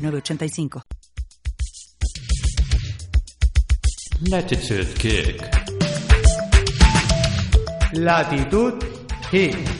[0.00, 0.82] 906985.
[4.28, 5.40] Latitude Kick.
[7.92, 8.84] Latitud
[9.30, 9.79] Hick.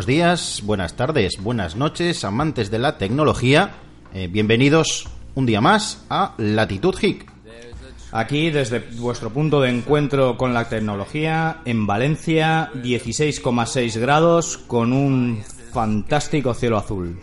[0.00, 3.72] Buenos días, buenas tardes, buenas noches, amantes de la tecnología.
[4.14, 7.30] Eh, bienvenidos un día más a Latitud Hick.
[8.10, 15.42] Aquí desde vuestro punto de encuentro con la tecnología, en Valencia, 16,6 grados con un
[15.70, 17.20] fantástico cielo azul.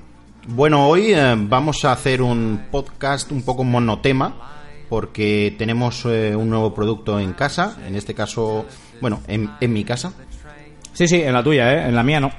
[0.50, 4.36] Bueno, hoy eh, vamos a hacer un podcast un poco monotema
[4.88, 8.68] porque tenemos eh, un nuevo producto en casa, en este caso,
[9.02, 10.14] bueno, en, en mi casa.
[10.94, 11.88] Sí, sí, en la tuya, ¿eh?
[11.88, 12.32] En la mía no.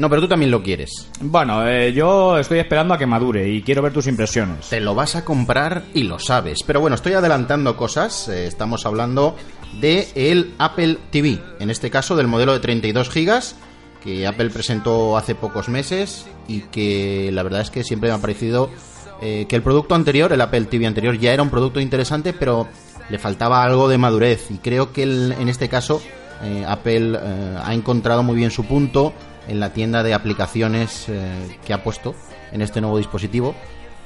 [0.00, 1.08] No, pero tú también lo quieres.
[1.20, 4.70] Bueno, eh, yo estoy esperando a que madure y quiero ver tus impresiones.
[4.70, 6.62] Te lo vas a comprar y lo sabes.
[6.66, 8.26] Pero bueno, estoy adelantando cosas.
[8.30, 9.36] Eh, estamos hablando
[9.78, 11.38] de el Apple TV.
[11.58, 13.56] En este caso del modelo de 32 gigas
[14.02, 18.20] que Apple presentó hace pocos meses y que la verdad es que siempre me ha
[18.22, 18.70] parecido
[19.20, 22.66] eh, que el producto anterior, el Apple TV anterior, ya era un producto interesante, pero
[23.10, 24.50] le faltaba algo de madurez.
[24.50, 26.00] Y creo que el- en este caso
[26.42, 29.12] eh, Apple eh, ha encontrado muy bien su punto
[29.50, 32.14] en la tienda de aplicaciones eh, que ha puesto
[32.52, 33.54] en este nuevo dispositivo.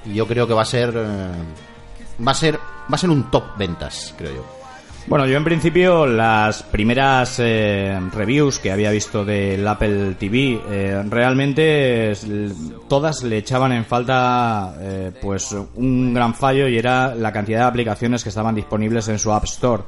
[0.04, 0.92] Y yo creo que va a ser.
[0.96, 2.56] eh, va a ser.
[2.56, 4.44] Va a ser un top ventas, creo yo.
[5.06, 11.02] Bueno, yo en principio las primeras eh, reviews que había visto del Apple TV eh,
[11.10, 12.14] realmente
[12.88, 17.64] todas le echaban en falta eh, pues un gran fallo y era la cantidad de
[17.66, 19.82] aplicaciones que estaban disponibles en su App Store.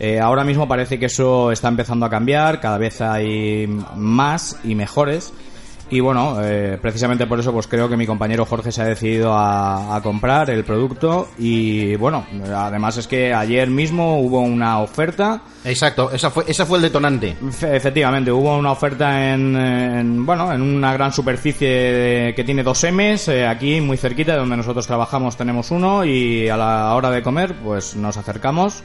[0.00, 3.66] Eh, ahora mismo parece que eso está empezando a cambiar, cada vez hay
[3.96, 5.32] más y mejores.
[5.92, 9.32] Y bueno, eh, precisamente por eso pues creo que mi compañero Jorge se ha decidido
[9.34, 12.24] a, a comprar el producto y bueno,
[12.54, 17.34] además es que ayer mismo hubo una oferta, Exacto, esa fue, esa fue el detonante.
[17.50, 22.62] Fe- efectivamente hubo una oferta en, en, bueno, en una gran superficie de- que tiene
[22.62, 26.94] dos M's, eh, aquí muy cerquita de donde nosotros trabajamos tenemos uno y a la
[26.94, 28.84] hora de comer pues nos acercamos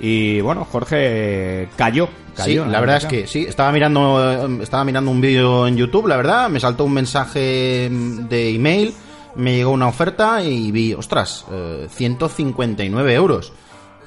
[0.00, 2.64] y bueno, Jorge cayó, Sí, cayó.
[2.64, 3.44] en la verdad es que sí.
[3.46, 6.48] Estaba mirando, estaba mirando un vídeo en YouTube, la verdad.
[6.48, 8.94] Me saltó un mensaje mm, de email,
[9.36, 13.52] me llegó una oferta y vi, ostras, eh, 159 euros.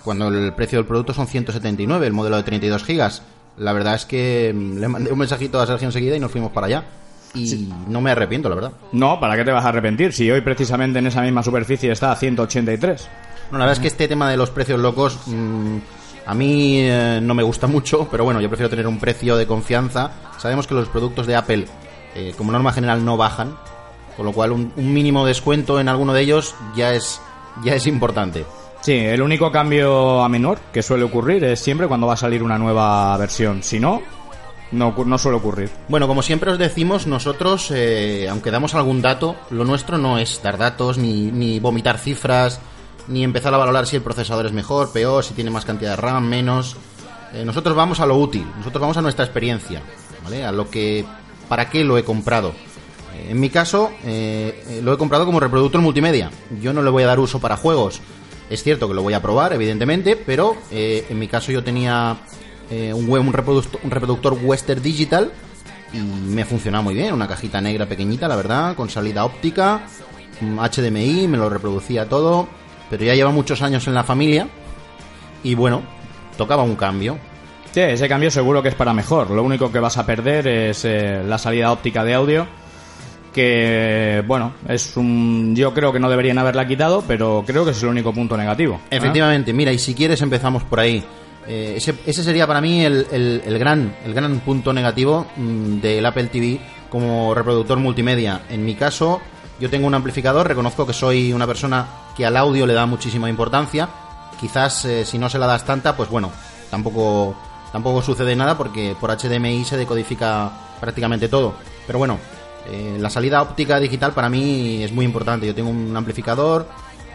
[0.03, 3.21] Cuando el precio del producto son 179, el modelo de 32 gigas.
[3.57, 6.51] La verdad es que mm, le mandé un mensajito a Sergio enseguida y nos fuimos
[6.51, 6.83] para allá.
[7.35, 8.71] Y no me arrepiento, la verdad.
[8.91, 10.13] No, ¿para qué te vas a arrepentir?
[10.13, 13.09] Si hoy precisamente en esa misma superficie está a 183.
[13.51, 15.77] No, la verdad es que este tema de los precios locos mm,
[16.25, 19.45] a mí eh, no me gusta mucho, pero bueno, yo prefiero tener un precio de
[19.45, 20.11] confianza.
[20.37, 21.65] Sabemos que los productos de Apple,
[22.15, 23.55] eh, como norma general, no bajan,
[24.15, 27.21] con lo cual un, un mínimo descuento en alguno de ellos ya es,
[27.63, 28.45] ya es importante.
[28.81, 32.43] Sí, el único cambio a menor que suele ocurrir es siempre cuando va a salir
[32.43, 33.63] una nueva versión.
[33.63, 34.01] Si no,
[34.73, 35.69] no, no suele ocurrir.
[35.87, 40.41] Bueno, como siempre os decimos, nosotros, eh, aunque damos algún dato, lo nuestro no es
[40.43, 42.59] dar datos, ni, ni vomitar cifras,
[43.07, 45.95] ni empezar a valorar si el procesador es mejor, peor, si tiene más cantidad de
[45.97, 46.77] RAM, menos.
[47.33, 49.81] Eh, nosotros vamos a lo útil, nosotros vamos a nuestra experiencia,
[50.23, 50.45] ¿vale?
[50.45, 51.05] A lo que,
[51.49, 52.53] para qué lo he comprado.
[53.15, 56.29] Eh, en mi caso, eh, lo he comprado como reproductor multimedia.
[56.61, 58.01] Yo no le voy a dar uso para juegos.
[58.49, 62.17] Es cierto que lo voy a probar, evidentemente, pero en mi caso yo tenía
[62.69, 65.31] un, un, reproductor, un reproductor Western Digital
[65.93, 67.13] y me funcionaba muy bien.
[67.13, 69.87] Una cajita negra pequeñita, la verdad, con salida óptica,
[70.41, 72.47] un HDMI, me lo reproducía todo,
[72.97, 74.47] pero ya lleva muchos años en la familia
[75.43, 75.81] y bueno,
[76.37, 77.17] tocaba un cambio.
[77.71, 79.31] Sí, ese cambio seguro que es para mejor.
[79.31, 82.47] Lo único que vas a perder es eh, la salida óptica de audio.
[83.33, 85.55] Que, bueno, es un.
[85.55, 88.75] Yo creo que no deberían haberla quitado, pero creo que es el único punto negativo.
[88.91, 88.97] ¿eh?
[88.97, 91.03] Efectivamente, mira, y si quieres empezamos por ahí.
[91.47, 95.79] Eh, ese, ese sería para mí el, el- el gran, el gran punto negativo mm,
[95.81, 96.59] del Apple TV
[96.89, 98.41] como reproductor multimedia.
[98.49, 99.19] En mi caso,
[99.63, 101.87] yo tengo un amplificador, reconozco que soy una persona
[102.17, 103.87] que al audio le da muchísima importancia.
[104.37, 106.29] Quizás eh, si no se la das tanta, pues bueno,
[106.69, 107.33] tampoco,
[107.71, 110.51] tampoco sucede nada porque por HDMI se decodifica
[110.81, 111.53] prácticamente todo.
[111.87, 112.19] Pero bueno,
[112.65, 115.45] Eh, la salida óptica digital para mí es muy importante.
[115.45, 116.65] Yo tengo un amplificador,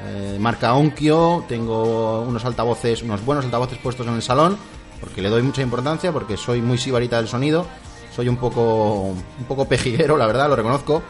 [0.05, 4.59] eh, marca Onkyo, tengo unos altavoces, unos buenos altavoces puestos en el salón,
[5.01, 7.67] porque le doy mucha importancia, porque soy muy sibarita del sonido,
[8.15, 11.03] soy un poco, un poco pejiguero, la verdad, lo reconozco.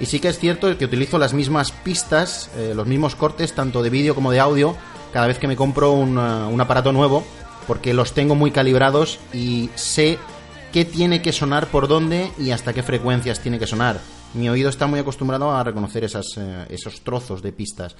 [0.00, 3.82] Y sí que es cierto que utilizo las mismas pistas, eh, los mismos cortes, tanto
[3.82, 4.76] de vídeo como de audio,
[5.12, 7.24] cada vez que me compro un, uh, un aparato nuevo,
[7.66, 10.18] porque los tengo muy calibrados y sé
[10.72, 14.00] qué tiene que sonar por dónde y hasta qué frecuencias tiene que sonar.
[14.34, 17.94] Mi oído está muy acostumbrado a reconocer esas, eh, esos trozos de pistas.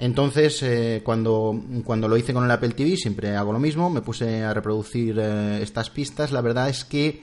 [0.00, 4.00] Entonces, eh, cuando, cuando lo hice con el Apple TV, siempre hago lo mismo, me
[4.00, 6.32] puse a reproducir eh, estas pistas.
[6.32, 7.22] La verdad es que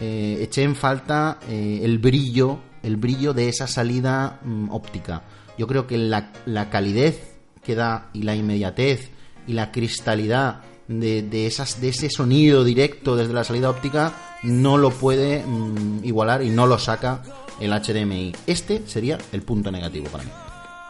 [0.00, 5.22] eh, eché en falta eh, el brillo, el brillo de esa salida mm, óptica.
[5.58, 9.10] Yo creo que la, la calidez que da y la inmediatez
[9.46, 14.76] y la cristalidad de, de, esas, de ese sonido directo desde la salida óptica no
[14.76, 17.22] lo puede mm, igualar y no lo saca
[17.60, 18.34] el HDMI.
[18.46, 20.30] Este sería el punto negativo para mí.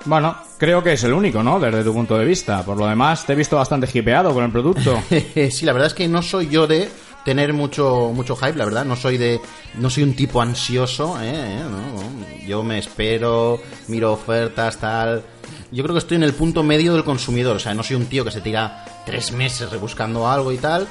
[0.06, 1.58] Bueno, creo que es el único, ¿no?
[1.58, 2.62] Desde tu punto de vista.
[2.62, 5.02] Por lo demás, te he visto bastante hipeado con el producto.
[5.50, 6.90] sí, la verdad es que no soy yo de
[7.24, 8.84] tener mucho mucho hype, la verdad.
[8.84, 9.40] No soy de
[9.74, 11.32] no soy un tipo ansioso, ¿eh?
[11.34, 11.62] ¿Eh?
[11.68, 15.22] No, yo me espero, miro ofertas, tal.
[15.70, 17.56] Yo creo que estoy en el punto medio del consumidor.
[17.56, 20.86] O sea, no soy un tío que se tira tres meses rebuscando algo y tal.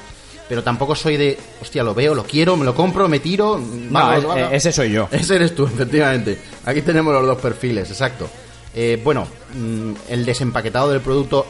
[0.50, 3.60] Pero tampoco soy de, hostia, lo veo, lo quiero, me lo compro, me tiro.
[3.90, 4.52] Vamos, vamos.
[4.52, 5.08] ese soy yo.
[5.12, 6.38] Ese eres tú, efectivamente.
[6.66, 8.30] Aquí tenemos los dos perfiles, exacto.
[8.76, 9.26] Eh, bueno,
[9.56, 11.46] mm, el desempaquetado del producto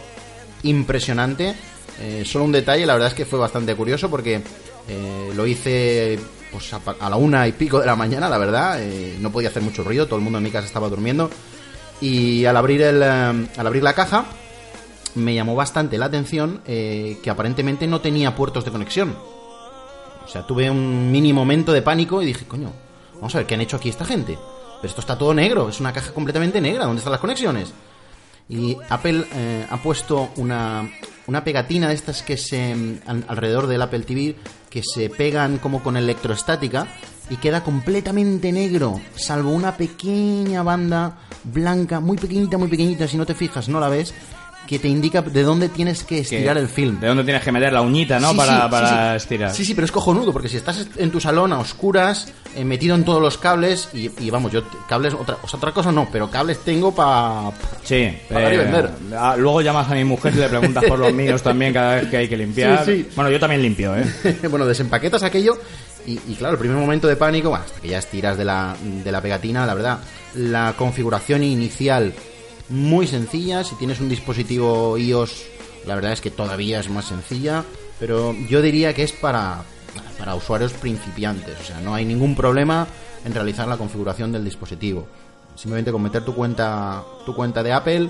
[0.63, 1.56] impresionante.
[2.00, 4.41] Eh, solo un detalle, la verdad es que fue bastante curioso porque
[4.88, 6.19] eh, lo hice
[6.51, 8.77] pues, a, a la una y pico de la mañana, la verdad.
[8.81, 11.30] eh, no podía hacer mucho ruido, todo el mundo en mi casa estaba durmiendo.
[12.01, 13.06] Y al abrir, el, eh,
[13.57, 14.25] al abrir la caja,
[15.15, 19.15] me llamó bastante la atención eh, que aparentemente no tenía puertos de conexión.
[20.25, 22.71] O sea, tuve un mini momento de pánico y dije, coño,
[23.15, 24.38] vamos a ver qué han hecho aquí esta gente.
[24.81, 27.74] Pero esto está todo negro, es una caja completamente negra, ¿dónde están las conexiones?
[28.50, 30.90] Y Apple eh, ha puesto una,
[31.28, 32.75] una pegatina de estas que se.
[32.75, 34.36] mm, al- alrededor del Apple TV,
[34.69, 36.88] que se pegan como con electroestática
[37.30, 43.25] y queda completamente negro, salvo una pequeña banda blanca, muy pequeñita, muy pequeñita, si no
[43.25, 44.13] te fijas, no la ves,
[44.68, 47.00] que te indica de dónde tienes que Que- estirar el film.
[47.00, 48.31] De dónde tienes que meter la uñita, ¿no?
[48.31, 49.51] Sí, para sí, para sí, estirar.
[49.54, 52.95] Sí, sí, pero es cojonudo, porque si estás en tu salón a oscuras, eh, metido
[52.95, 56.07] en todos los cables, y, y vamos, yo cables, otra, o sea, otra cosa no,
[56.12, 57.51] pero cables tengo para...
[57.83, 57.95] Sí.
[57.95, 58.89] eh, Para dar y vender.
[59.18, 62.07] ah, luego llamas a mi mujer y le preguntas por los míos también cada vez
[62.09, 62.86] que hay que limpiar.
[62.86, 63.09] Sí, sí.
[63.16, 64.06] Bueno, yo también limpio, ¿eh?
[64.50, 65.57] bueno, desempaquetas aquello,
[66.07, 68.75] y, y claro, el primer momento de pánico, bueno, hasta que ya estiras de la,
[68.81, 70.00] de la pegatina, la verdad,
[70.36, 72.13] la configuración inicial
[72.74, 75.46] muy sencilla, si tienes un dispositivo iOS,
[75.86, 77.64] la verdad es que todavía es más sencilla,
[78.00, 79.64] pero yo diría que es para,
[80.18, 82.88] para usuarios principiantes, o sea, no hay ningún problema
[83.24, 85.08] en realizar la configuración del dispositivo.
[85.56, 88.10] Simplemente con meter tu cuenta, tu cuenta de Apple,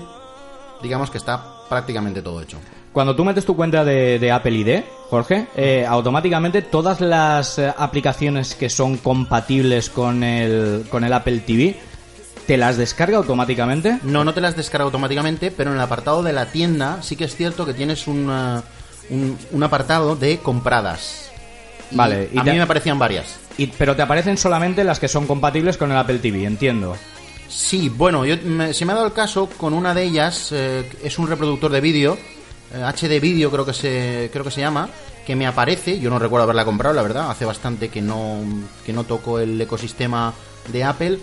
[0.82, 2.58] digamos que está prácticamente todo hecho.
[2.90, 7.72] Cuando tú metes tu cuenta de, de Apple ID, Jorge, eh, automáticamente todas las eh,
[7.76, 11.76] aplicaciones que son compatibles con el, con el Apple TV,
[12.46, 13.98] ¿te las descarga automáticamente?
[14.02, 17.24] No, no te las descarga automáticamente, pero en el apartado de la tienda sí que
[17.24, 18.62] es cierto que tienes una-
[19.10, 21.30] un, un apartado de compradas.
[21.90, 23.36] Y Vale, y a te- mí me aparecían varias.
[23.58, 26.96] Y, pero te aparecen solamente las que son compatibles con el Apple TV, entiendo.
[27.48, 30.88] Sí, bueno, yo, me- se me ha dado el caso con una de ellas, eh,
[31.04, 32.18] es un reproductor de vídeo,
[32.74, 34.88] eh, HD vídeo creo que se creo que se llama,
[35.26, 38.38] que me aparece, yo no recuerdo haberla comprado, la verdad, hace bastante que no
[38.84, 40.32] que no toco el ecosistema
[40.72, 41.18] de Apple,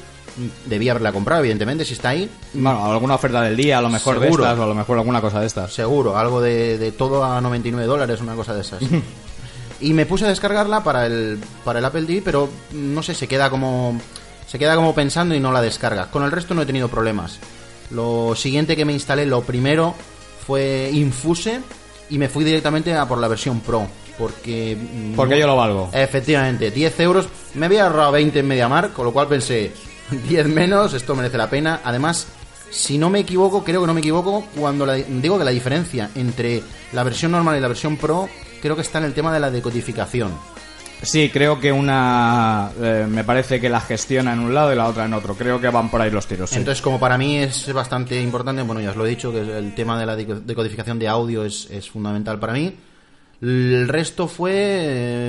[0.66, 4.20] debía haberla comprado evidentemente si está ahí, Bueno, alguna oferta del día, a lo mejor
[4.20, 4.44] Seguro.
[4.44, 5.74] de estas, o a lo mejor alguna cosa de estas.
[5.74, 8.82] Seguro, algo de, de todo a 99 dólares, una cosa de esas.
[9.82, 13.28] y me puse a descargarla para el, para el Apple TV, pero no sé, se
[13.28, 14.00] queda como
[14.48, 16.12] se queda como pensando y no la descarga.
[16.12, 17.40] Con el resto no he tenido problemas.
[17.90, 19.96] Lo siguiente que me instalé, lo primero,
[20.46, 21.62] fue Infuse
[22.10, 23.88] y me fui directamente a por la versión Pro.
[24.18, 24.76] Porque...
[24.78, 25.90] mm, Porque yo lo valgo.
[25.94, 27.30] Efectivamente, 10 euros.
[27.56, 29.72] Me había ahorrado 20 en MediaMark, con lo cual pensé,
[30.30, 31.82] 10 menos, esto merece la pena.
[31.84, 32.28] Además,
[32.70, 36.10] si no me equivoco, creo que no me equivoco, cuando la- digo que la diferencia
[36.16, 36.62] entre
[36.94, 38.28] la versión normal y la versión Pro,
[38.62, 40.32] creo que está en el tema de la decodificación.
[41.04, 44.88] Sí, creo que una eh, me parece que la gestiona en un lado y la
[44.88, 45.34] otra en otro.
[45.34, 46.52] Creo que van por ahí los tiros.
[46.52, 46.58] sí.
[46.58, 49.74] Entonces, como para mí es bastante importante, bueno, ya os lo he dicho, que el
[49.74, 52.76] tema de la deco- decodificación de audio es, es fundamental para mí.
[53.42, 54.52] El resto fue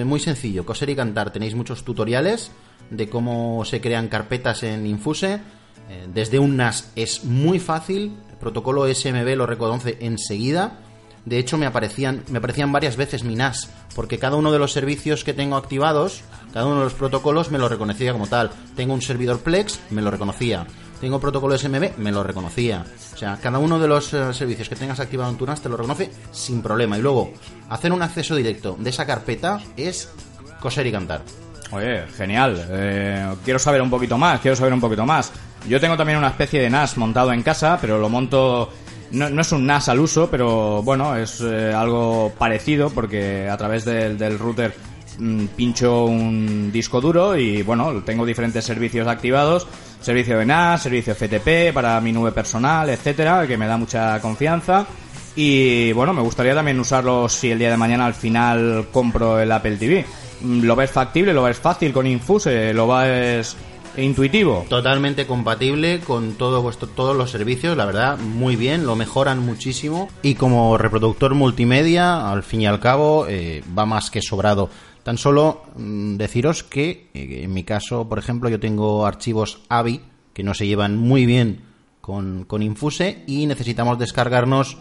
[0.00, 1.32] eh, muy sencillo, coser y cantar.
[1.32, 2.50] Tenéis muchos tutoriales
[2.92, 5.40] de cómo se crean carpetas en Infuse.
[5.88, 10.78] Eh, Desde un NAS es muy fácil, el protocolo SMB lo reconoce enseguida.
[11.24, 14.72] De hecho, me aparecían, me aparecían varias veces mi NAS, porque cada uno de los
[14.72, 16.22] servicios que tengo activados,
[16.52, 18.50] cada uno de los protocolos me lo reconocía como tal.
[18.76, 20.66] Tengo un servidor Plex, me lo reconocía.
[21.00, 22.84] Tengo protocolo SMB, me lo reconocía.
[23.14, 25.68] O sea, cada uno de los eh, servicios que tengas activado en tu NAS te
[25.68, 26.98] lo reconoce sin problema.
[26.98, 27.32] Y luego,
[27.70, 30.10] hacer un acceso directo de esa carpeta es
[30.60, 31.22] coser y cantar.
[31.72, 32.66] Oye, genial.
[32.70, 35.32] Eh, quiero saber un poquito más, quiero saber un poquito más.
[35.68, 38.70] Yo tengo también una especie de NAS montado en casa, pero lo monto...
[39.12, 43.56] No, no es un NAS al uso, pero bueno, es eh, algo parecido porque a
[43.58, 44.74] través del, del router
[45.18, 49.66] mm, pincho un disco duro y bueno, tengo diferentes servicios activados.
[50.00, 54.86] Servicio de NAS, servicio FTP para mi nube personal, etcétera, que me da mucha confianza.
[55.36, 59.50] Y bueno, me gustaría también usarlo si el día de mañana al final compro el
[59.52, 60.04] Apple TV.
[60.44, 61.32] ¿Lo ves factible?
[61.32, 62.74] ¿Lo ves fácil con Infuse?
[62.74, 63.56] ¿Lo ves
[63.96, 64.64] intuitivo?
[64.68, 70.08] Totalmente compatible con todo vuestro, todos los servicios, la verdad, muy bien, lo mejoran muchísimo.
[70.22, 74.70] Y como reproductor multimedia, al fin y al cabo, eh, va más que sobrado.
[75.02, 80.00] Tan solo mm, deciros que, eh, en mi caso, por ejemplo, yo tengo archivos AVI
[80.32, 81.60] que no se llevan muy bien
[82.00, 84.78] con, con Infuse y necesitamos descargarnos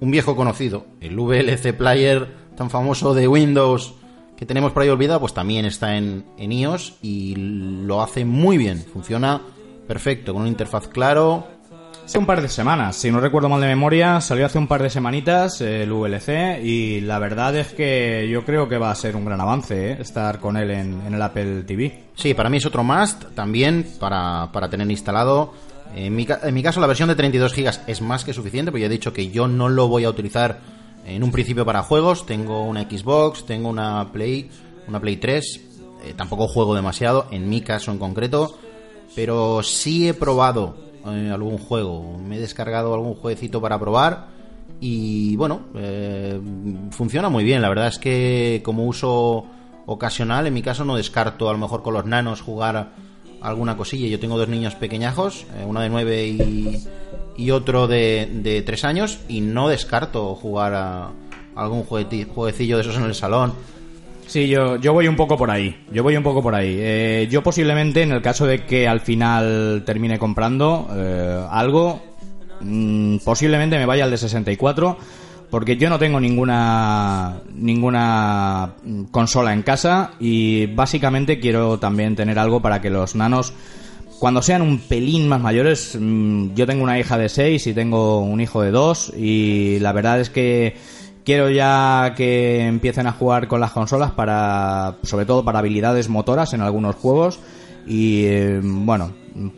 [0.00, 3.94] un viejo conocido, el VLC Player tan famoso de Windows
[4.42, 8.58] que tenemos por ahí olvidado, pues también está en, en iOS y lo hace muy
[8.58, 9.40] bien, funciona
[9.86, 11.46] perfecto, con una interfaz claro,
[12.04, 14.82] Hace un par de semanas, si no recuerdo mal de memoria, salió hace un par
[14.82, 19.14] de semanitas el VLC y la verdad es que yo creo que va a ser
[19.14, 22.06] un gran avance eh, estar con él en, en el Apple TV.
[22.16, 25.54] Sí, para mí es otro must también para, para tener instalado.
[25.94, 28.80] En mi, en mi caso, la versión de 32 GB es más que suficiente, porque
[28.80, 32.26] ya he dicho que yo no lo voy a utilizar en un principio para juegos.
[32.26, 34.50] Tengo una Xbox, tengo una Play,
[34.88, 35.60] una Play 3.
[36.04, 38.56] eh, tampoco juego demasiado, en mi caso en concreto.
[39.14, 42.18] Pero sí he probado eh, algún juego.
[42.18, 44.28] Me he descargado algún jueguecito para probar.
[44.80, 46.40] Y bueno, eh,
[46.90, 47.62] funciona muy bien.
[47.62, 49.46] La verdad es que como uso
[49.86, 52.92] ocasional, en mi caso no descarto a lo mejor con los nanos jugar
[53.40, 54.08] alguna cosilla.
[54.08, 56.84] Yo tengo dos niños pequeñajos, uno de 9 y,
[57.42, 61.10] y otro de, de 3 años, y no descarto jugar a
[61.54, 63.52] algún jueguecillo de esos en el salón.
[64.26, 65.84] Sí, yo, yo voy un poco por ahí.
[65.92, 66.76] Yo voy un poco por ahí.
[66.78, 72.00] Eh, yo posiblemente, en el caso de que al final termine comprando eh, algo,
[72.60, 74.96] mm, posiblemente me vaya al de 64,
[75.50, 82.38] porque yo no tengo ninguna ninguna mm, consola en casa y básicamente quiero también tener
[82.38, 83.52] algo para que los nanos
[84.22, 88.20] cuando sean un pelín más mayores, mm, yo tengo una hija de 6 y tengo
[88.20, 90.76] un hijo de 2 y la verdad es que
[91.24, 96.54] quiero ya que empiecen a jugar con las consolas para, sobre todo para habilidades motoras
[96.54, 97.40] en algunos juegos
[97.84, 99.12] y eh, bueno,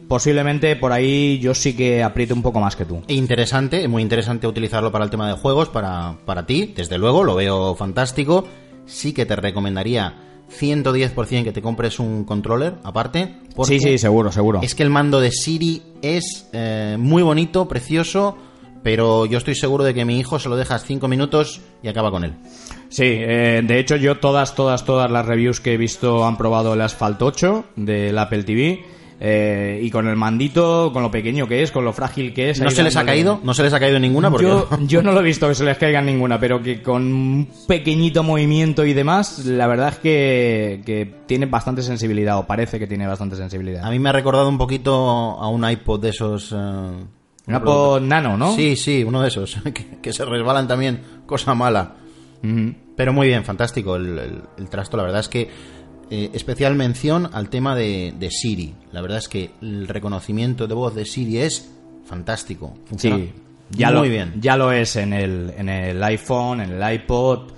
[0.08, 3.02] posiblemente por ahí yo sí que apriete un poco más que tú.
[3.08, 7.34] Interesante, muy interesante utilizarlo para el tema de juegos, para, para ti, desde luego, lo
[7.34, 8.46] veo fantástico.
[8.86, 13.34] Sí que te recomendaría 110% que te compres un controller aparte.
[13.64, 14.60] Sí, sí, seguro, seguro.
[14.62, 18.36] Es que el mando de Siri es eh, muy bonito, precioso,
[18.82, 22.10] pero yo estoy seguro de que mi hijo se lo dejas 5 minutos y acaba
[22.10, 22.34] con él.
[22.88, 26.74] Sí, eh, de hecho yo todas, todas, todas las reviews que he visto han probado
[26.74, 28.84] el Asphalt 8 del Apple TV
[29.20, 32.60] eh, y con el mandito, con lo pequeño que es, con lo frágil que es.
[32.60, 33.40] ¿No se les ha caído?
[33.42, 34.30] ¿No se les ha caído ninguna?
[34.30, 37.02] Porque Yo, yo no lo he visto que se les caiga ninguna, pero que con
[37.12, 42.78] un pequeñito movimiento y demás, la verdad es que, que tiene bastante sensibilidad, o parece
[42.78, 43.84] que tiene bastante sensibilidad.
[43.84, 46.52] a mí me ha recordado un poquito a un iPod de esos...
[46.52, 48.54] eh, Un Apple Nano, ¿no?
[48.54, 51.96] Sí, sí, uno de esos, que, que se resbalan también, cosa mala.
[52.96, 54.96] Pero muy bien, fantástico el, el- el trasto.
[54.98, 55.48] La verdad es que
[56.14, 58.72] eh, especial mención al tema de, de Siri.
[58.92, 61.68] La verdad es que el reconocimiento de voz de Siri es
[62.06, 62.74] fantástico.
[62.86, 63.32] Funciona Sí,
[63.70, 64.32] ya muy lo, bien.
[64.40, 67.50] ya lo es en el, en el iPhone, en el iPod.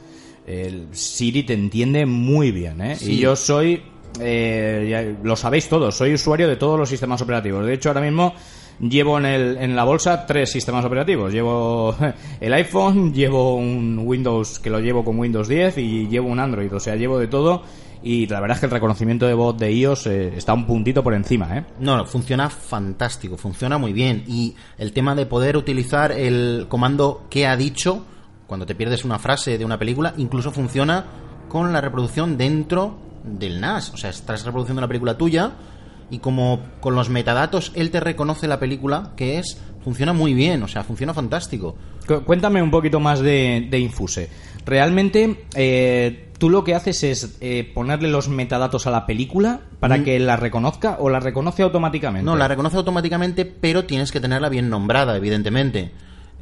[0.47, 2.97] El Siri te entiende muy bien, ¿eh?
[2.97, 3.13] Sí.
[3.13, 3.83] Y yo soy,
[4.21, 7.67] eh, ya lo sabéis todos, soy usuario de todos los sistemas operativos.
[7.67, 8.33] De hecho, ahora mismo
[8.81, 11.33] llevo en, el, en la bolsa tres sistemas operativos.
[11.33, 11.95] Llevo
[12.41, 16.73] el iPhone, llevo un Windows que lo llevo con Windows 10 y llevo un Android.
[16.73, 17.63] O sea, llevo de todo.
[18.07, 21.03] Y la verdad es que el reconocimiento de voz de iOS eh, está un puntito
[21.03, 21.65] por encima, ¿eh?
[21.81, 24.23] No, no, funciona fantástico, funciona muy bien.
[24.29, 28.07] Y el tema de poder utilizar el comando que ha dicho
[28.47, 31.05] cuando te pierdes una frase de una película, incluso funciona
[31.49, 33.93] con la reproducción dentro del NAS.
[33.93, 35.55] O sea, estás reproduciendo una película tuya
[36.09, 40.61] y como con los metadatos él te reconoce la película que es, funciona muy bien,
[40.65, 41.77] o sea, funciona fantástico.
[42.09, 44.29] Cu- Cuéntame un poquito más de, de Infuse.
[44.67, 50.03] Realmente, eh, tú lo que haces es eh, ponerle los metadatos a la película para
[50.03, 52.25] que la reconozca o la reconoce automáticamente.
[52.27, 55.93] No, la reconoce automáticamente, pero tienes que tenerla bien nombrada, evidentemente.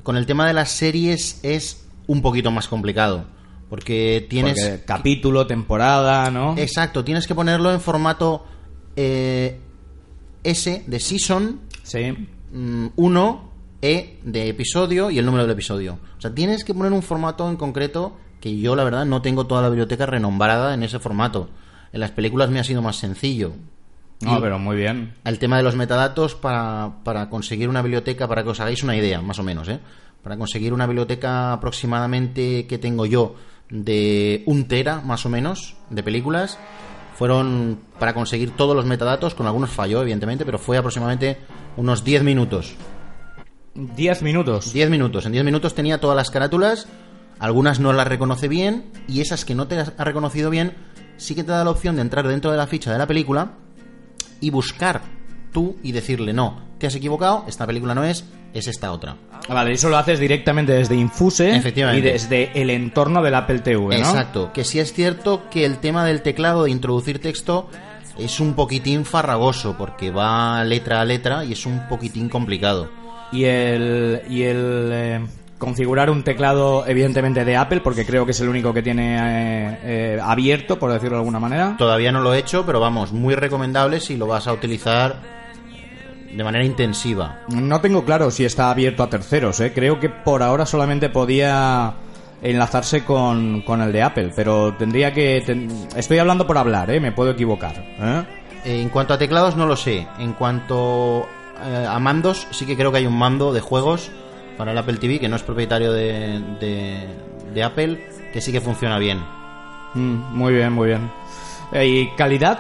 [0.03, 3.27] Con el tema de las series es un poquito más complicado.
[3.69, 4.55] Porque tienes...
[4.59, 6.55] Porque capítulo, temporada, ¿no?
[6.57, 8.47] Exacto, tienes que ponerlo en formato
[8.97, 9.59] eh,
[10.45, 12.17] S de season Sí.
[12.55, 15.99] 1, E de episodio y el número del episodio.
[16.17, 19.47] O sea, tienes que poner un formato en concreto que yo, la verdad, no tengo
[19.47, 21.51] toda la biblioteca renombrada en ese formato.
[21.93, 23.53] En las películas me ha sido más sencillo.
[24.23, 25.13] No, Y pero muy bien.
[25.25, 28.97] El tema de los metadatos para, para conseguir una biblioteca, para que os hagáis una
[28.97, 29.81] idea, más o menos, ¿eh?
[30.23, 33.35] Para conseguir una biblioteca aproximadamente que tengo yo
[33.69, 36.59] de un tera, más o menos, de películas,
[37.15, 41.39] fueron para conseguir todos los metadatos, con algunos falló, evidentemente, pero fue aproximadamente
[41.77, 42.75] unos 10 minutos.
[43.75, 44.73] 10 minutos.
[44.73, 45.27] 10 minutos.
[45.27, 46.89] En 10 minutos tenía todas las carátulas,
[47.39, 50.75] algunas no las reconoce bien, y esas que no te las ha reconocido bien,
[51.17, 53.53] sí que te da la opción de entrar dentro de la ficha de la película
[54.41, 55.03] y buscar
[55.53, 59.17] tú y decirle, no, te has equivocado, esta película no es, es esta otra.
[59.49, 63.95] Vale, eso lo haces directamente desde Infuse y desde el entorno del Apple TV, ¿no?
[63.95, 67.71] Exacto, que sí es cierto que el tema del teclado de introducir texto
[68.19, 72.91] es un poquitín farragoso, porque va letra a letra y es un poquitín complicado.
[73.33, 75.27] Y el, y el eh,
[75.57, 79.79] configurar un teclado, evidentemente, de Apple, porque creo que es el único que tiene eh,
[79.85, 81.77] eh, abierto, por decirlo de alguna manera.
[81.79, 85.44] Todavía no lo he hecho, pero vamos, muy recomendable si lo vas a utilizar
[86.37, 87.41] de manera intensiva.
[87.49, 89.73] No tengo claro si está abierto a terceros, ¿eh?
[89.75, 91.95] Creo que por ahora solamente podía
[92.43, 95.43] enlazarse con, con el de Apple, pero tendría que...
[95.47, 97.01] ten- Estoy hablando por hablar, ¿eh?
[97.01, 97.75] Me puedo equivocar.
[98.01, 98.25] ¿eh?
[98.65, 100.07] En cuanto a teclados no lo sé.
[100.19, 101.27] En cuanto
[101.65, 104.11] eh, a mandos, sí que creo que hay un mando de juegos
[104.59, 107.07] para el Apple TV que no es propietario de, de,
[107.55, 109.19] de Apple, que sí que funciona bien.
[109.95, 111.11] Mm, muy bien, muy bien.
[111.73, 112.59] Eh, ¿Y calidad?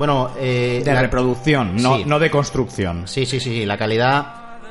[0.00, 2.04] Bueno, eh, De la- reproducción, no, Sí.
[2.06, 3.06] no de construcción.
[3.06, 4.26] Sí, sí, sí, sí, la calidad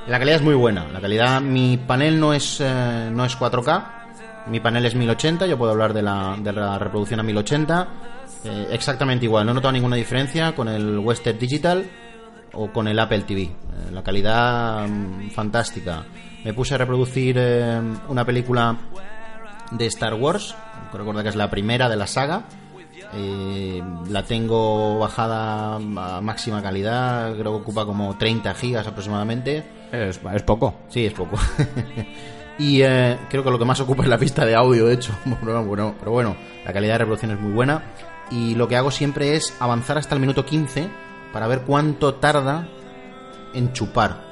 [0.08, 0.88] la calidad es muy buena.
[0.92, 4.48] La calidad mi panel no es eh, no es 4K.
[4.48, 7.88] Mi panel es 1080, yo puedo hablar de la, de la reproducción a 1080.
[8.44, 11.86] eh, exactamente igual, no he notado ninguna diferencia con el Western Digital
[12.54, 13.42] o con el Apple TV.
[13.44, 13.52] Eh,
[13.92, 16.06] la calidad mm, fantástica.
[16.44, 18.76] Me puse a reproducir eh, una película
[19.70, 20.56] de Star Wars,
[20.92, 22.46] recuerda que es la primera de la saga.
[23.14, 29.64] Eh, la tengo bajada a máxima calidad, creo que ocupa como 30 gigas aproximadamente.
[29.92, 30.76] Es, es poco.
[30.90, 31.38] Sí, es poco.
[32.60, 35.14] y eh, creo que lo que más ocupa es la pista de audio, de hecho.
[35.42, 37.84] Bueno, bueno, pero bueno, la calidad de reproducción es muy buena.
[38.32, 40.88] Y lo que hago siempre es avanzar hasta el minuto 15
[41.34, 42.68] para ver cuánto tarda
[43.54, 44.30] en chupar.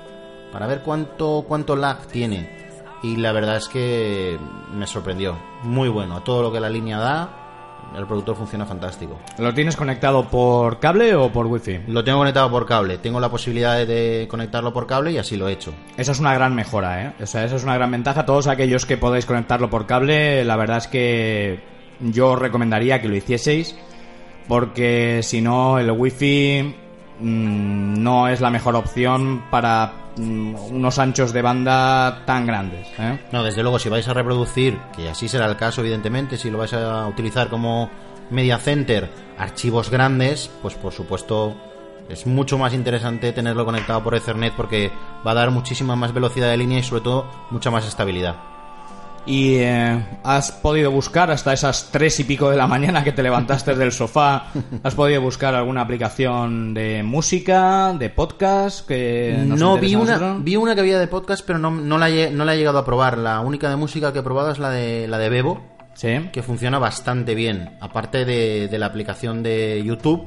[0.51, 2.55] Para ver cuánto, cuánto lag tiene.
[3.01, 4.39] Y la verdad es que
[4.73, 5.37] me sorprendió.
[5.63, 6.15] Muy bueno.
[6.17, 7.46] A todo lo que la línea da,
[7.95, 9.17] el productor funciona fantástico.
[9.37, 11.79] ¿Lo tienes conectado por cable o por wifi?
[11.87, 12.97] Lo tengo conectado por cable.
[12.97, 15.73] Tengo la posibilidad de conectarlo por cable y así lo he hecho.
[15.97, 17.13] Esa es una gran mejora, ¿eh?
[17.21, 18.25] O sea, esa es una gran ventaja.
[18.25, 21.59] Todos aquellos que podáis conectarlo por cable, la verdad es que
[21.99, 23.75] yo os recomendaría que lo hicieseis,
[24.47, 26.75] porque si no, el wifi
[27.19, 33.19] mm, no es la mejor opción para unos anchos de banda tan grandes, ¿eh?
[33.31, 36.57] No, desde luego, si vais a reproducir, que así será el caso, evidentemente, si lo
[36.57, 37.89] vais a utilizar como
[38.29, 41.55] media center, archivos grandes, pues por supuesto
[42.09, 44.91] es mucho más interesante tenerlo conectado por Ethernet porque
[45.25, 48.56] va a dar muchísima más velocidad de línea y sobre todo mucha más estabilidad.
[49.27, 53.21] Y eh, has podido buscar hasta esas tres y pico de la mañana que te
[53.21, 54.45] levantaste del sofá,
[54.83, 60.55] has podido buscar alguna aplicación de música, de podcast que nos No, vi una, vi
[60.55, 62.85] una que había de podcast, pero no, no, la he, no la he llegado a
[62.85, 63.17] probar.
[63.17, 65.61] La única de música que he probado es la de, la de Bebo,
[65.93, 66.29] Sí.
[66.31, 67.75] que funciona bastante bien.
[67.81, 70.25] Aparte de, de la aplicación de YouTube,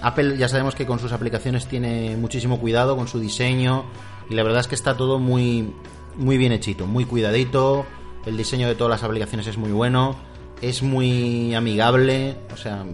[0.00, 3.84] Apple ya sabemos que con sus aplicaciones tiene muchísimo cuidado con su diseño
[4.30, 5.74] y la verdad es que está todo muy,
[6.16, 7.84] muy bien hechito, muy cuidadito.
[8.26, 10.16] El diseño de todas las aplicaciones es muy bueno,
[10.60, 12.84] es muy amigable, o sea,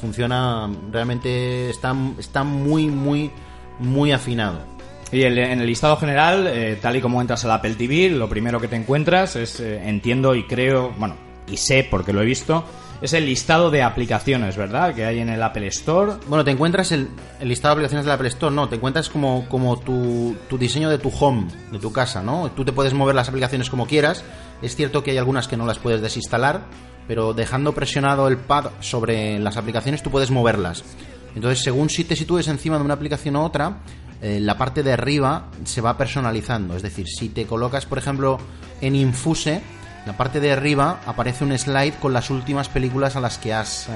[0.00, 3.30] funciona realmente, está, está muy, muy,
[3.78, 4.58] muy afinado.
[5.12, 8.28] Y el- en el listado general, eh, tal y como entras al Apple TV, lo
[8.28, 11.16] primero que te encuentras es, eh, entiendo y creo, bueno,
[11.50, 12.64] y sé porque lo he visto,
[13.02, 14.94] es el listado de aplicaciones, ¿verdad?
[14.94, 16.12] Que hay en el Apple Store.
[16.28, 17.08] Bueno, te encuentras el,
[17.40, 20.56] el listado de aplicaciones de la Apple Store, no, te encuentras como, como tu, tu
[20.58, 22.50] diseño de tu home, de tu casa, ¿no?
[22.52, 24.22] Tú te puedes mover las aplicaciones como quieras.
[24.62, 26.64] Es cierto que hay algunas que no las puedes desinstalar,
[27.08, 30.84] pero dejando presionado el pad sobre las aplicaciones tú puedes moverlas.
[31.34, 33.78] Entonces, según si te sitúes encima de una aplicación u otra,
[34.20, 36.76] eh, la parte de arriba se va personalizando.
[36.76, 38.38] Es decir, si te colocas, por ejemplo,
[38.80, 39.62] en Infuse,
[40.06, 43.88] la parte de arriba aparece un slide con las últimas películas a las que has
[43.88, 43.92] eh,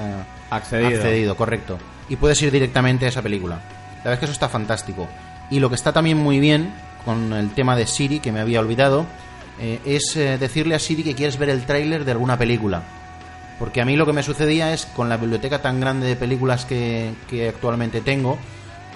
[0.49, 0.87] Accedido.
[0.89, 1.77] accedido, correcto.
[2.09, 3.55] Y puedes ir directamente a esa película.
[3.97, 5.07] La verdad es que eso está fantástico.
[5.49, 6.73] Y lo que está también muy bien
[7.03, 9.05] con el tema de Siri, que me había olvidado,
[9.59, 12.83] eh, es eh, decirle a Siri que quieres ver el tráiler de alguna película.
[13.59, 16.65] Porque a mí lo que me sucedía es, con la biblioteca tan grande de películas
[16.65, 18.37] que, que actualmente tengo,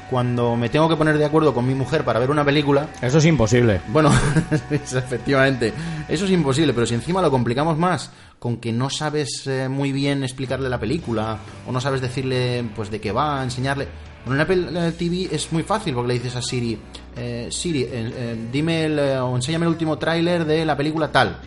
[0.10, 3.20] cuando me tengo que poner de acuerdo con mi mujer para ver una película, Eso
[3.20, 3.80] es imposible.
[3.90, 4.12] bueno,
[4.72, 5.74] efectivamente,
[6.08, 9.92] eso es imposible, pero si encima lo complicamos más con que no sabes eh, muy
[9.92, 13.88] bien explicarle la película o no sabes decirle pues de qué va, enseñarle...
[14.26, 16.78] Con el Apple TV es muy fácil porque le dices a Siri,
[17.20, 21.12] eh, Siri, eh, eh, dime el, eh, o enséñame el último tráiler de la película
[21.12, 21.40] tal.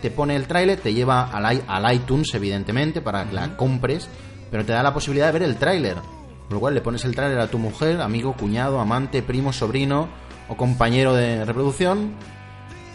[0.00, 4.08] Te pone el tráiler, te lleva al, iTunes, evidentemente, para que la compres,
[4.50, 5.94] pero te da la posibilidad de ver el tráiler.
[5.96, 10.08] Con lo cual le pones el tráiler a tu mujer, amigo, cuñado, amante, primo, sobrino
[10.48, 12.12] o compañero de reproducción,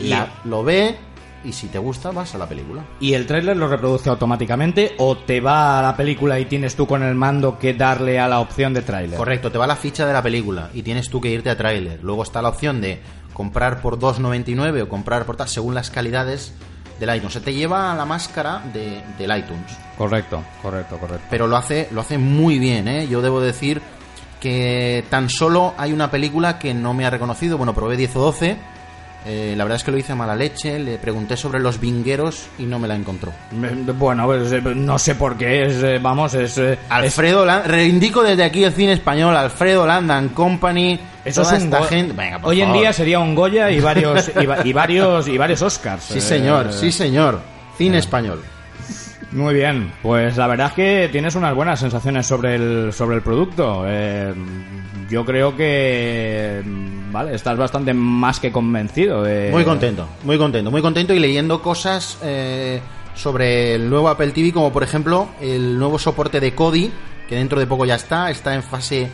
[0.09, 0.97] la- lo ve
[1.45, 2.83] y si te gusta vas a la película.
[2.99, 6.87] ¿Y el tráiler lo reproduce automáticamente o te va a la película y tienes tú
[6.87, 9.17] con el mando que darle a la opción de tráiler?
[9.17, 11.99] Correcto, te va la ficha de la película y tienes tú que irte a tráiler.
[12.03, 13.01] Luego está la opción de
[13.33, 16.53] comprar por 2.99 o comprar por tal, según las calidades
[16.99, 17.33] del iTunes.
[17.33, 19.77] Se te lleva a la máscara de, del iTunes.
[19.97, 21.27] Correcto, correcto, correcto.
[21.29, 23.07] Pero lo hace, lo hace muy bien, ¿eh?
[23.07, 23.81] Yo debo decir
[24.39, 27.57] que tan solo hay una película que no me ha reconocido.
[27.57, 28.57] Bueno, probé 10 o 12.
[29.25, 30.77] Eh, la verdad es que lo hice a mala leche.
[30.79, 33.31] Le pregunté sobre los vingueros y no me la encontró.
[33.51, 36.57] Bueno, pues, eh, no sé por qué, es, eh, vamos, es...
[36.57, 41.55] eh, Alfredo Land, reivindico desde aquí el cine español, Alfredo Land and Company, Eso toda
[41.55, 42.13] es un esta Go- gente.
[42.13, 45.61] Venga, Hoy en día sería un Goya y varios y, va- y varios y varios
[45.61, 46.03] Oscars.
[46.03, 47.39] Sí, Eh, señor, sí, señor.
[47.77, 48.41] Cine español.
[49.31, 53.21] Muy bien, pues la verdad es que tienes unas buenas sensaciones sobre el sobre el
[53.21, 53.83] producto.
[53.85, 54.33] Eh,
[55.09, 56.61] yo creo que
[57.15, 61.61] vale, estás bastante más que convencido de Muy contento, muy contento, muy contento y leyendo
[61.61, 62.81] cosas eh,
[63.15, 66.91] sobre el nuevo Apple TV, como por ejemplo el nuevo soporte de Kodi,
[67.29, 69.09] que dentro de poco ya está, está en fase,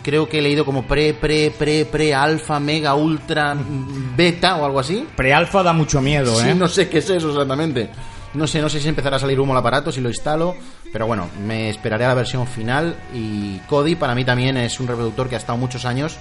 [0.00, 4.64] creo que he leído como pre, pre, pre, pre, alfa, mega, ultra, mm, beta o
[4.64, 5.04] algo así.
[5.16, 6.54] Prealfa da mucho miedo, Sí, ¿eh?
[6.54, 7.90] no sé qué es eso exactamente.
[8.32, 10.54] No sé, no sé si empezará a salir humo al aparato, si lo instalo,
[10.92, 14.86] pero bueno, me esperaré a la versión final y Kodi para mí también es un
[14.86, 16.16] reproductor que ha estado muchos años.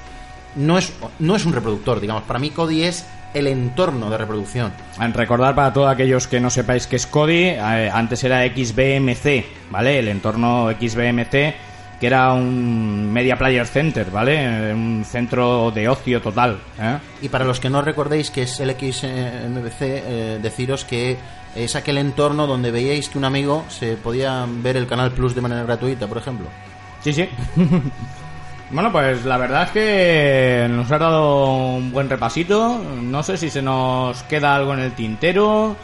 [0.56, 4.72] No es, no es un reproductor, digamos, para mí Kodi es el entorno de reproducción.
[5.14, 10.00] Recordar para todos aquellos que no sepáis qué es Kodi, eh, antes era XBMC, ¿vale?
[10.00, 11.32] El entorno XBMC,
[12.00, 14.74] que era un Media Player Center, ¿vale?
[14.74, 16.98] Un centro de ocio total, ¿eh?
[17.22, 21.18] Y para los que no recordéis que es el XMBC, eh, deciros que
[21.56, 25.42] es aquel entorno donde veíais que un amigo se podía ver el Canal Plus de
[25.42, 26.48] manera gratuita, por ejemplo.
[27.04, 27.28] Sí, sí.
[28.72, 32.80] bueno, pues la verdad es que nos ha dado un buen repasito.
[33.02, 35.76] No sé si se nos queda algo en el tintero.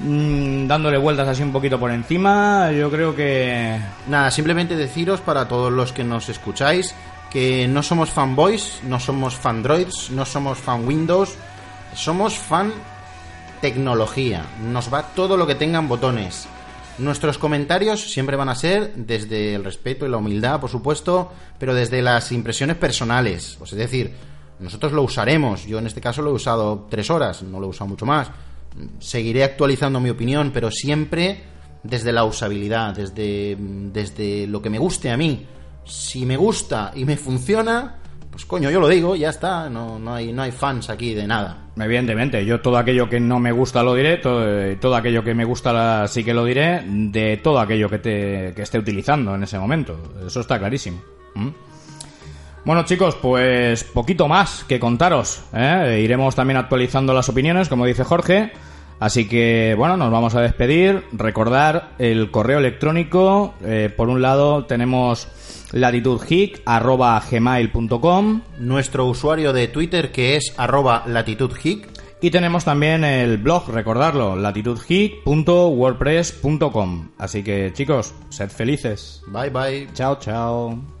[0.00, 3.78] Mm, dándole vueltas así un poquito por encima, yo creo que...
[4.08, 6.94] Nada, simplemente deciros para todos los que nos escucháis
[7.30, 11.36] que no somos fanboys, no somos fandroids, no somos fan Windows,
[11.94, 12.72] somos fan
[13.60, 14.44] tecnología.
[14.60, 16.48] Nos va todo lo que tengan botones.
[16.98, 21.74] Nuestros comentarios siempre van a ser desde el respeto y la humildad, por supuesto, pero
[21.74, 23.56] desde las impresiones personales.
[23.58, 24.12] Pues es decir,
[24.58, 25.66] nosotros lo usaremos.
[25.66, 28.30] Yo en este caso lo he usado tres horas, no lo he usado mucho más.
[28.98, 31.42] Seguiré actualizando mi opinión, pero siempre
[31.82, 35.46] desde la usabilidad, desde, desde lo que me guste a mí.
[35.84, 37.96] Si me gusta y me funciona,
[38.30, 39.68] pues coño, yo lo digo, ya está.
[39.70, 41.69] No, no, hay, no hay fans aquí de nada.
[41.78, 44.44] Evidentemente, yo todo aquello que no me gusta lo diré, todo,
[44.80, 48.62] todo aquello que me gusta sí que lo diré, de todo aquello que, te, que
[48.62, 49.98] esté utilizando en ese momento.
[50.26, 51.00] Eso está clarísimo.
[51.34, 51.48] ¿Mm?
[52.64, 55.42] Bueno chicos, pues poquito más que contaros.
[55.54, 56.00] ¿eh?
[56.04, 58.52] Iremos también actualizando las opiniones, como dice Jorge.
[58.98, 61.04] Así que bueno, nos vamos a despedir.
[61.12, 63.54] Recordar el correo electrónico.
[63.64, 65.26] eh, por un lado tenemos
[65.72, 71.88] latitudgeek.gmail.com Nuestro usuario de Twitter que es arroba latitudgeek.
[72.22, 77.08] y tenemos también el blog, recordarlo, latitudgeek.wordpress.com.
[77.18, 79.22] Así que chicos, sed felices.
[79.28, 79.88] Bye bye.
[79.94, 80.99] Chao, chao.